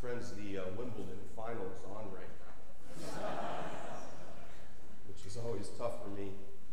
[0.00, 3.26] friends, the uh, Wimbledon final is on right now,
[5.08, 6.30] which is always tough for me,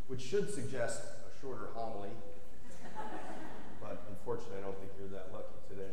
[0.08, 2.10] which should suggest a shorter homily.
[3.82, 5.90] But unfortunately, I don't think you're that lucky today.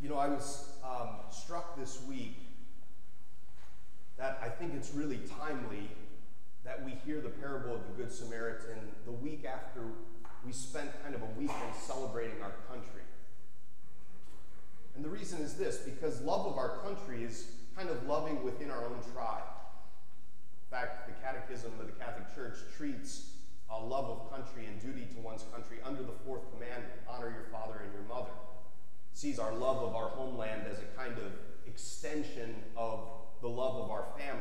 [0.00, 2.36] You know, I was um, struck this week
[4.18, 5.88] that I think it's really timely
[6.64, 9.80] that we hear the parable of the Good Samaritan the week after
[10.44, 13.02] we spent kind of a weekend celebrating our country.
[14.96, 18.70] And the reason is this because love of our country is kind of loving within
[18.70, 19.44] our own tribe.
[20.64, 23.32] In fact, the Catechism of the Catholic Church treats
[23.70, 27.46] a love of country and duty to one's country under the fourth commandment honor your
[27.52, 28.30] father and your mother.
[29.12, 31.32] It sees our love of our homeland as a kind of
[31.66, 33.00] extension of
[33.42, 34.40] the love of our family.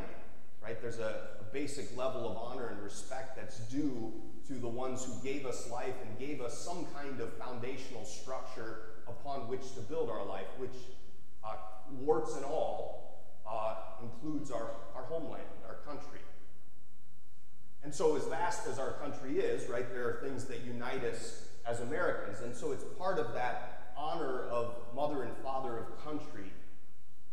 [0.64, 0.82] Right?
[0.82, 4.14] There's a, a basic level of honor and respect that's due
[4.48, 8.95] to the ones who gave us life and gave us some kind of foundational structure
[9.08, 10.76] upon which to build our life, which,
[11.44, 11.56] uh,
[11.92, 16.20] warts and all, uh, includes our, our homeland, our country.
[17.84, 21.48] And so, as vast as our country is, right, there are things that unite us
[21.68, 22.42] as Americans.
[22.42, 26.52] And so, it's part of that honor of mother and father of country,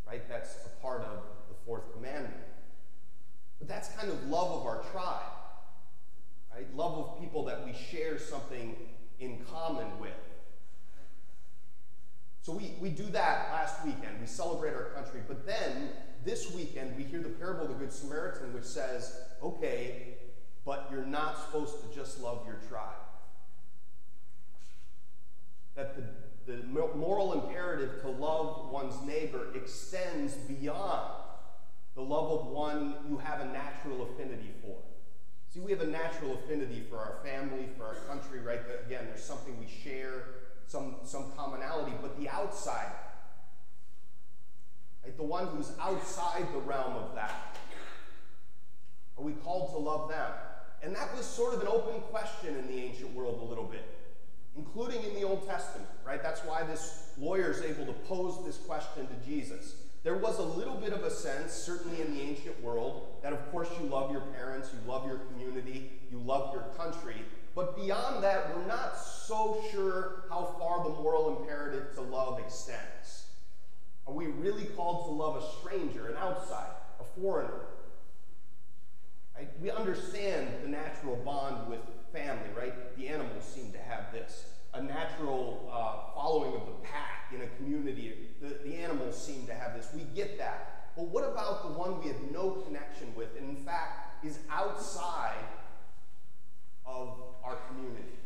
[0.07, 0.29] right?
[0.29, 2.35] That's a part of the fourth commandment.
[3.59, 5.33] But that's kind of love of our tribe,
[6.55, 6.67] right?
[6.77, 8.77] Love of people that we share something
[9.21, 10.11] in common with.
[12.43, 14.21] So we, we do that last weekend.
[14.21, 15.21] We celebrate our country.
[15.27, 15.91] But then
[16.25, 20.15] this weekend, we hear the parable of the Good Samaritan, which says, okay,
[20.65, 22.97] but you're not supposed to just love your tribe.
[25.77, 31.13] That the, the moral imperative to love one's neighbor extends beyond
[31.95, 34.77] the love of one you have a natural affinity for.
[35.55, 38.61] See, we have a natural affinity for our family, for our country, right?
[38.87, 40.25] Again, there's something we share
[40.67, 42.93] some, some commonality, but the outside,
[45.05, 47.57] right, the one who's outside the realm of that,
[49.19, 50.31] are we called to love them?
[50.83, 53.85] And that was sort of an open question in the ancient world a little bit,
[54.57, 56.23] including in the Old Testament, right?
[56.23, 59.77] That's why this lawyer is able to pose this question to Jesus.
[60.03, 63.53] There was a little bit of a sense, certainly in the ancient world, that of
[63.53, 67.23] course you love your parents, you love your community, you love your country,
[67.55, 73.27] but beyond that, we're not so sure how far the moral imperative to love extends.
[74.07, 77.67] Are we really called to love a stranger, an outsider, a foreigner?
[79.37, 79.49] Right?
[79.61, 81.81] We understand the natural bond with
[82.13, 82.97] family, right?
[82.97, 84.47] The animals seem to have this.
[84.75, 88.31] A natural uh, following of the pack in a community.
[88.41, 89.89] The, the animals seem to have this.
[89.95, 90.91] We get that.
[90.97, 95.45] But what about the one we have no connection with, and in fact is outside
[96.85, 98.19] of our community.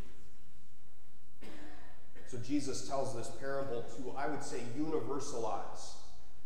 [2.26, 4.58] So Jesus tells this parable to, I would say,
[4.96, 5.94] universalize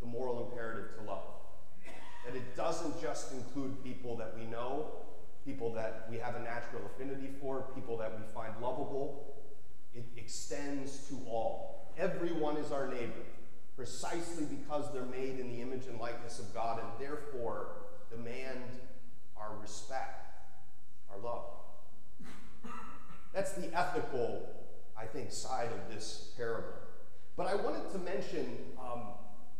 [0.01, 1.25] the moral imperative to love.
[2.27, 4.91] That it doesn't just include people that we know,
[5.45, 9.35] people that we have a natural affinity for, people that we find lovable.
[9.95, 11.93] It extends to all.
[11.99, 13.25] Everyone is our neighbor,
[13.77, 17.69] precisely because they're made in the image and likeness of God, and therefore
[18.11, 18.61] demand
[19.37, 20.29] our respect,
[21.11, 21.45] our love.
[23.33, 24.49] That's the ethical,
[24.99, 26.75] I think, side of this parable.
[27.37, 29.03] But I wanted to mention um,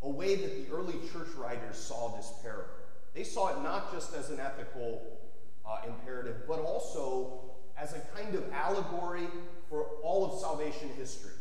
[0.03, 2.71] a way that the early church writers saw this parable.
[3.15, 5.19] They saw it not just as an ethical
[5.67, 9.27] uh, imperative, but also as a kind of allegory
[9.69, 11.33] for all of salvation history.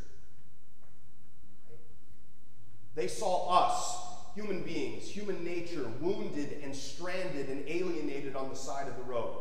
[2.95, 3.97] They saw us,
[4.35, 9.37] human beings, human nature, wounded and stranded and alienated on the side of the road.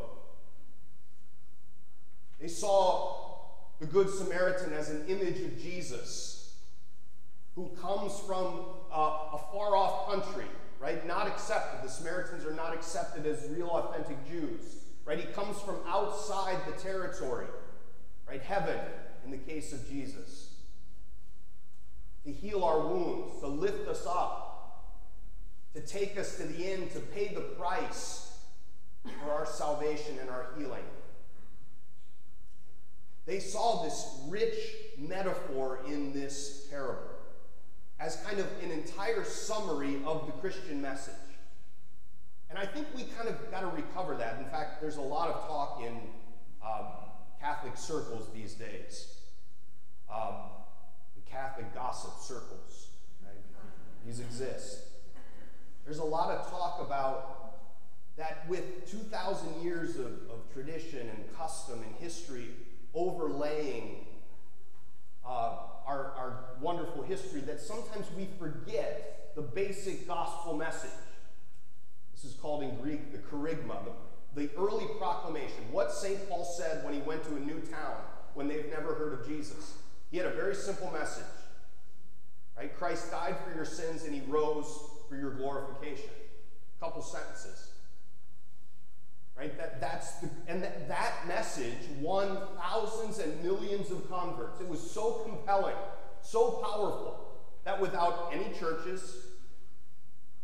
[2.39, 3.17] They saw
[3.79, 6.38] the Good Samaritan as an image of Jesus,
[7.59, 10.45] who comes from uh, a far off country,
[10.79, 11.05] right?
[11.05, 11.85] Not accepted.
[11.85, 14.61] The Samaritans are not accepted as real, authentic Jews,
[15.03, 15.19] right?
[15.19, 17.47] He comes from outside the territory,
[18.25, 18.41] right?
[18.41, 18.79] Heaven,
[19.25, 20.53] in the case of Jesus.
[22.23, 24.95] To heal our wounds, to lift us up,
[25.73, 28.37] to take us to the end, to pay the price
[29.21, 30.83] for our salvation and our healing.
[33.25, 34.55] They saw this rich
[34.97, 37.08] metaphor in this parable
[37.99, 41.13] as kind of an entire summary of the Christian message.
[42.49, 44.37] And I think we kind of got to recover that.
[44.39, 45.99] In fact, there's a lot of talk in
[46.65, 46.87] um,
[47.39, 49.15] Catholic circles these days.
[50.11, 50.35] Um,
[51.15, 52.87] the Catholic gossip circles.
[53.23, 53.35] Right?
[54.05, 54.79] These exist.
[55.85, 57.39] There's a lot of talk about
[58.17, 62.49] that with 2,000 years of, of tradition and custom and history
[62.93, 64.07] overlaying
[65.25, 65.57] uh,
[65.89, 70.91] our, our wonderful history that sometimes we forget the basic gospel message.
[72.13, 73.77] This is called in Greek the kerygma,
[74.35, 75.63] the, the early proclamation.
[75.71, 76.29] What St.
[76.29, 77.97] Paul said when he went to a new town
[78.35, 79.73] when they've never heard of Jesus.
[80.11, 81.23] He had a very simple message.
[82.55, 82.75] Right?
[82.77, 84.67] Christ died for your sins and he rose
[85.07, 86.09] for your glorification.
[86.79, 87.71] A couple sentences.
[89.39, 89.57] Right?
[89.57, 94.59] That, that's the, and that, that message won thousands and millions of converts.
[94.59, 95.77] It was so compelling,
[96.21, 99.15] so powerful, that without any churches,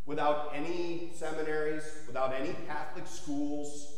[0.05, 3.97] without any seminaries, without any Catholic schools,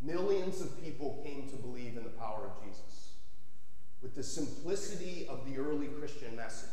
[0.00, 3.12] millions of people came to believe in the power of Jesus
[4.02, 6.70] with the simplicity of the early Christian message.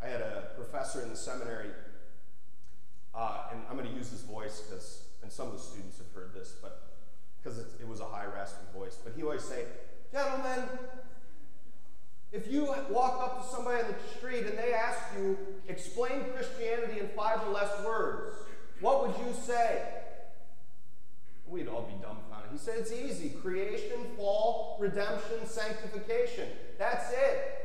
[0.00, 1.70] I had a professor in the seminary
[3.14, 6.10] uh, and I'm going to use his voice because, and some of the students have
[6.14, 6.90] heard this, but
[7.42, 8.98] because it, was a high, raspy voice.
[9.02, 9.64] But he always say,
[10.12, 10.64] "Gentlemen,
[12.32, 15.36] if you walk up to somebody on the street and they ask you,
[15.68, 18.36] explain Christianity in five or less words,
[18.80, 19.82] what would you say?"
[21.46, 22.52] We'd all be dumbfounded.
[22.52, 26.48] He said, "It's easy: creation, fall, redemption, sanctification.
[26.78, 27.56] That's it.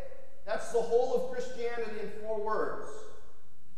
[0.45, 2.85] That's the whole of Christianity in four words."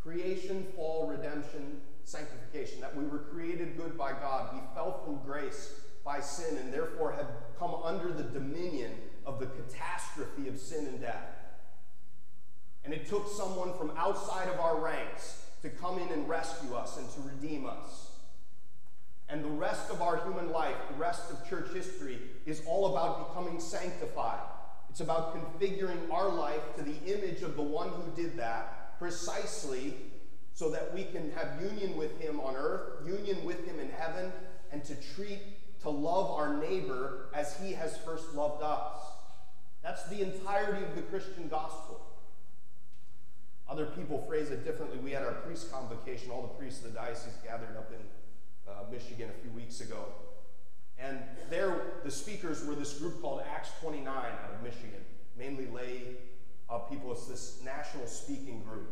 [0.07, 4.53] Creation, fall, redemption, sanctification, that we were created good by God.
[4.53, 5.73] We fell from grace
[6.05, 7.27] by sin and therefore have
[7.59, 8.91] come under the dominion
[9.25, 11.27] of the catastrophe of sin and death.
[12.85, 16.97] And it took someone from outside of our ranks to come in and rescue us
[16.97, 18.11] and to redeem us.
[19.27, 23.27] And the rest of our human life, the rest of church history, is all about
[23.27, 24.39] becoming sanctified.
[24.89, 29.93] It's about configuring our life to the image of the one who did that precisely
[30.53, 34.31] so that we can have union with him on earth, union with him in heaven,
[34.71, 35.39] and to treat,
[35.81, 38.97] to love our neighbor as he has first loved us.
[39.83, 42.01] That's the entirety of the Christian gospel.
[43.69, 44.97] Other people phrase it differently.
[44.97, 48.91] We had our priest convocation, all the priests of the diocese gathered up in uh,
[48.91, 50.05] Michigan a few weeks ago.
[50.97, 51.19] And
[51.49, 55.01] there, the speakers were this group called Acts 29 out of Michigan,
[55.37, 56.01] mainly lay
[56.69, 57.11] uh, people.
[57.11, 58.89] It's this national speaking group.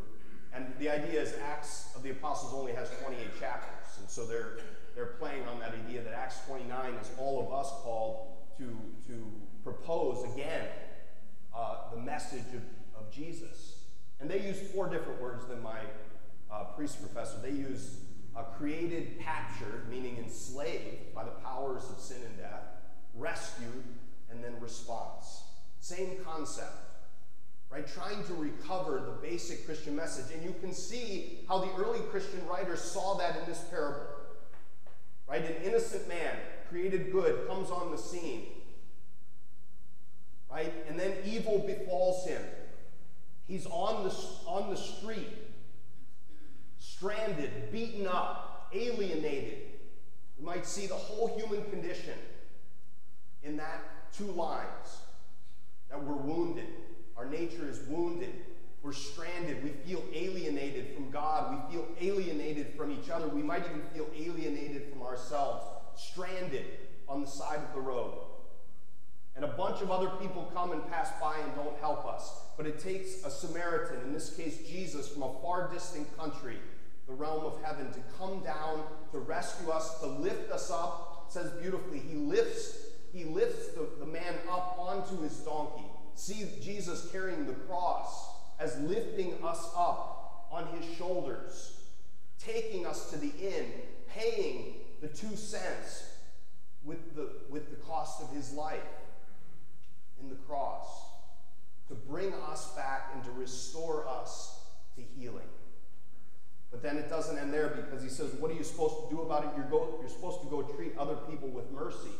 [0.53, 3.97] And the idea is Acts of the Apostles only has 28 chapters.
[3.99, 4.57] And so they're,
[4.95, 8.27] they're playing on that idea that Acts 29 is all of us called
[8.57, 8.77] to,
[9.07, 9.31] to
[9.63, 10.67] propose again
[11.53, 12.61] uh, the message of,
[12.97, 13.79] of Jesus.
[14.21, 15.79] And they use four different words than my
[16.49, 17.37] uh, priest professor.
[17.41, 17.97] They use
[18.35, 22.63] uh, created, captured, meaning enslaved by the powers of sin and death,
[23.13, 23.83] rescued,
[24.31, 25.43] and then response.
[25.79, 26.84] Same concept
[27.71, 27.87] right?
[27.87, 30.33] Trying to recover the basic Christian message.
[30.33, 34.07] And you can see how the early Christian writers saw that in this parable,
[35.27, 35.43] right?
[35.43, 36.35] An innocent man,
[36.69, 38.45] created good, comes on the scene,
[40.49, 40.73] right?
[40.87, 42.41] And then evil befalls him.
[43.47, 44.09] He's on the,
[44.47, 45.29] on the street,
[46.79, 49.59] stranded, beaten up, alienated.
[50.39, 52.17] You might see the whole human condition
[53.43, 54.97] in that two lines
[55.89, 56.65] that we're wounded
[57.17, 58.33] our nature is wounded.
[58.81, 59.63] We're stranded.
[59.63, 61.69] We feel alienated from God.
[61.69, 63.27] We feel alienated from each other.
[63.27, 65.65] We might even feel alienated from ourselves,
[65.95, 66.65] stranded
[67.07, 68.13] on the side of the road.
[69.35, 72.31] And a bunch of other people come and pass by and don't help us.
[72.57, 76.57] But it takes a Samaritan, in this case Jesus, from a far distant country,
[77.07, 81.25] the realm of heaven, to come down, to rescue us, to lift us up.
[81.27, 82.77] It says beautifully, he lifts,
[83.11, 88.27] he lifts the, the man up onto his donkey see Jesus carrying the cross
[88.59, 91.81] as lifting us up on his shoulders,
[92.39, 93.71] taking us to the end,
[94.07, 96.09] paying the two cents
[96.83, 98.79] with the, with the cost of his life
[100.21, 100.87] in the cross
[101.87, 104.59] to bring us back and to restore us
[104.95, 105.47] to healing.
[106.71, 109.21] But then it doesn't end there because he says, What are you supposed to do
[109.21, 109.49] about it?
[109.55, 112.11] You're, go, you're supposed to go treat other people with mercy.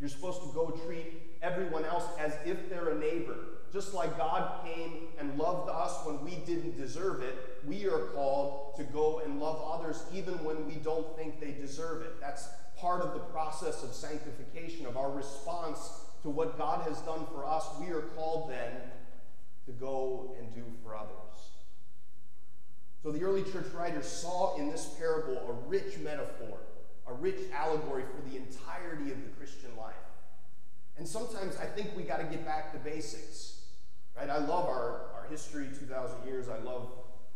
[0.00, 1.06] You're supposed to go treat
[1.42, 3.36] everyone else as if they're a neighbor.
[3.72, 8.74] Just like God came and loved us when we didn't deserve it, we are called
[8.76, 12.20] to go and love others even when we don't think they deserve it.
[12.20, 15.78] That's part of the process of sanctification, of our response
[16.22, 17.66] to what God has done for us.
[17.78, 18.72] We are called then
[19.66, 21.10] to go and do for others.
[23.02, 26.58] So the early church writers saw in this parable a rich metaphor
[27.06, 29.94] a rich allegory for the entirety of the Christian life.
[30.98, 33.62] And sometimes I think we got to get back to basics,
[34.16, 34.28] right?
[34.28, 36.48] I love our, our history, 2,000 years.
[36.48, 36.90] I love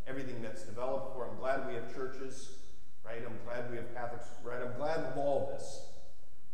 [0.07, 1.29] everything that's developed for.
[1.29, 2.51] I'm glad we have churches,
[3.05, 3.23] right?
[3.25, 4.61] I'm glad we have Catholics, right?
[4.63, 5.87] I'm glad of all this.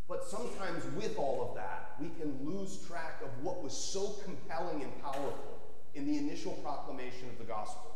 [0.09, 4.83] But sometimes, with all of that, we can lose track of what was so compelling
[4.83, 5.61] and powerful
[5.95, 7.95] in the initial proclamation of the gospel.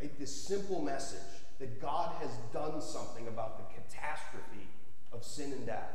[0.00, 0.18] Right?
[0.18, 4.68] This simple message that God has done something about the catastrophe
[5.12, 5.90] of sin and death.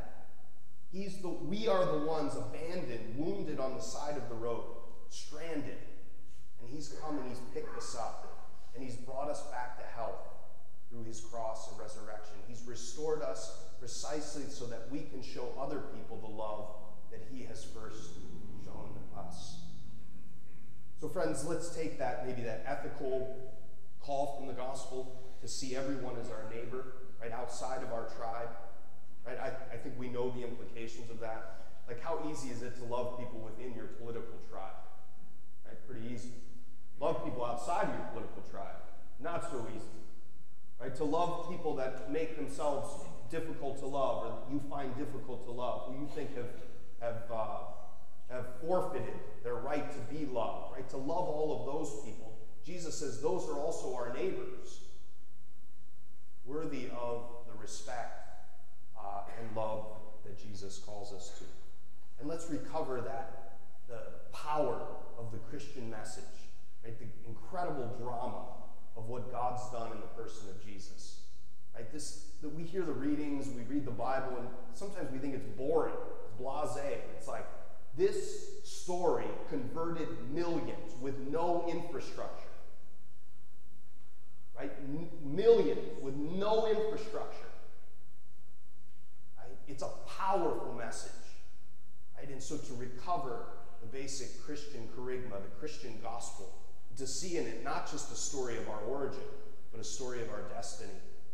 [0.92, 4.64] He's the, we are the ones abandoned, wounded on the side of the road,
[5.08, 5.78] stranded.
[6.60, 10.26] And He's come and He's picked us up, and He's brought us back to health
[10.90, 12.34] through His cross and resurrection.
[12.48, 16.68] He's restored us precisely so that we can show other people the love
[17.12, 18.10] that He has first
[18.64, 19.60] shown us.
[21.00, 23.36] So, friends, let's take that, maybe that ethical
[24.00, 26.84] call from the gospel to see everyone as our neighbor,
[27.20, 28.48] right outside of our tribe.
[29.26, 29.38] Right?
[29.38, 31.56] I, I think we know the implications of that.
[31.88, 34.78] Like, how easy is it to love people within your political tribe?
[35.66, 35.76] Right?
[35.88, 36.32] Pretty easy.
[37.00, 38.76] Love people outside of your political tribe.
[39.18, 39.86] Not so easy.
[40.80, 40.94] Right?
[40.96, 45.52] To love people that make themselves difficult to love or that you find difficult to
[45.52, 46.48] love, who you think have,
[47.00, 47.58] have, uh,
[48.28, 50.88] have forfeited their right to be loved, right?
[50.90, 52.36] To love all of those people.
[52.64, 54.80] Jesus says those are also our neighbors,
[56.50, 58.28] worthy of the respect
[58.98, 59.86] uh, and love
[60.24, 61.44] that Jesus calls us to.
[62.18, 64.00] And let's recover that, the
[64.36, 64.80] power
[65.18, 66.24] of the Christian message,
[66.84, 66.98] right?
[66.98, 68.44] The incredible drama
[68.96, 71.20] of what God's done in the person of Jesus.
[71.74, 71.90] Right?
[71.92, 75.46] This that we hear the readings, we read the Bible, and sometimes we think it's
[75.58, 76.98] boring, it's blasé.
[77.16, 77.46] It's like
[77.96, 82.49] this story converted millions with no infrastructure.
[84.60, 84.72] Right?
[85.24, 87.48] Millions with no infrastructure.
[89.38, 89.56] Right?
[89.66, 89.88] It's a
[90.18, 91.12] powerful message.
[92.18, 92.28] Right?
[92.28, 93.46] And so to recover
[93.80, 96.52] the basic Christian kerygma, the Christian gospel,
[96.98, 99.22] to see in it not just a story of our origin,
[99.72, 100.90] but a story of our destiny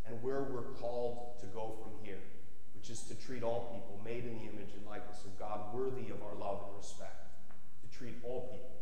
[0.07, 2.21] and where we're called to go from here,
[2.75, 6.09] which is to treat all people made in the image and likeness of God worthy
[6.11, 7.27] of our love and respect,
[7.81, 8.77] to treat all people